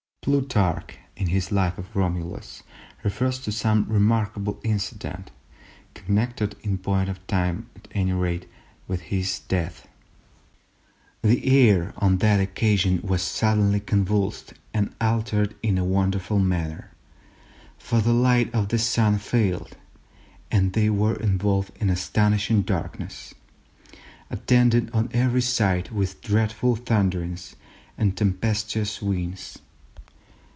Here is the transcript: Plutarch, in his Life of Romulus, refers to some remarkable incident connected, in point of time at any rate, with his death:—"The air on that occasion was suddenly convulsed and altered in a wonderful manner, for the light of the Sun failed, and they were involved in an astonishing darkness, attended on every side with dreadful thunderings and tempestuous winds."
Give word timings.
Plutarch, 0.23 0.99
in 1.15 1.29
his 1.29 1.51
Life 1.51 1.79
of 1.79 1.95
Romulus, 1.95 2.61
refers 3.03 3.39
to 3.39 3.51
some 3.51 3.87
remarkable 3.89 4.59
incident 4.63 5.31
connected, 5.95 6.55
in 6.61 6.77
point 6.77 7.09
of 7.09 7.25
time 7.25 7.71
at 7.75 7.87
any 7.89 8.11
rate, 8.13 8.47
with 8.87 9.01
his 9.01 9.39
death:—"The 9.39 11.41
air 11.49 11.91
on 11.97 12.19
that 12.19 12.39
occasion 12.39 12.99
was 13.01 13.23
suddenly 13.23 13.79
convulsed 13.79 14.53
and 14.75 14.93
altered 15.01 15.55
in 15.63 15.79
a 15.79 15.83
wonderful 15.83 16.37
manner, 16.37 16.91
for 17.79 17.99
the 17.99 18.13
light 18.13 18.53
of 18.53 18.67
the 18.67 18.77
Sun 18.77 19.17
failed, 19.17 19.75
and 20.51 20.73
they 20.73 20.91
were 20.91 21.15
involved 21.15 21.75
in 21.77 21.89
an 21.89 21.93
astonishing 21.95 22.61
darkness, 22.61 23.33
attended 24.29 24.91
on 24.91 25.09
every 25.13 25.41
side 25.41 25.89
with 25.89 26.21
dreadful 26.21 26.75
thunderings 26.75 27.55
and 27.97 28.15
tempestuous 28.15 29.01
winds." 29.01 29.57